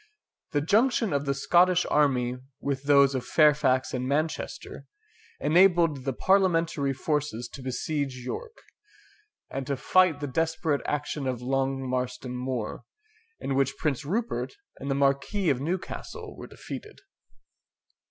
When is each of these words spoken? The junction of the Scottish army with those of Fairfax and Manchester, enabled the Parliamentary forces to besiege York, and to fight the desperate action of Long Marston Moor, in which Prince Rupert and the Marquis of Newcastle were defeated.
The 0.53 0.61
junction 0.61 1.13
of 1.13 1.25
the 1.27 1.33
Scottish 1.35 1.85
army 1.87 2.37
with 2.59 2.85
those 2.85 3.13
of 3.13 3.23
Fairfax 3.23 3.93
and 3.93 4.07
Manchester, 4.07 4.87
enabled 5.39 6.05
the 6.05 6.11
Parliamentary 6.13 6.91
forces 6.91 7.47
to 7.49 7.61
besiege 7.61 8.15
York, 8.25 8.63
and 9.51 9.67
to 9.67 9.77
fight 9.77 10.19
the 10.19 10.25
desperate 10.25 10.81
action 10.87 11.27
of 11.27 11.43
Long 11.43 11.87
Marston 11.87 12.35
Moor, 12.35 12.83
in 13.39 13.53
which 13.53 13.77
Prince 13.77 14.03
Rupert 14.03 14.55
and 14.79 14.89
the 14.89 14.95
Marquis 14.95 15.51
of 15.51 15.61
Newcastle 15.61 16.35
were 16.35 16.47
defeated. 16.47 17.01